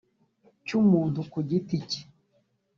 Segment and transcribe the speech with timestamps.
[0.65, 2.01] cy’umuntu ku giti cye